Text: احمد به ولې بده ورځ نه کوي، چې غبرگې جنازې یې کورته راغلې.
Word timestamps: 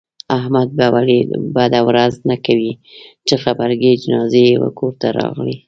احمد 0.37 0.67
به 0.77 0.85
ولې 0.95 1.19
بده 1.55 1.79
ورځ 1.87 2.13
نه 2.29 2.35
کوي، 2.45 2.73
چې 3.27 3.33
غبرگې 3.43 3.91
جنازې 4.03 4.41
یې 4.49 4.55
کورته 4.79 5.07
راغلې. 5.19 5.55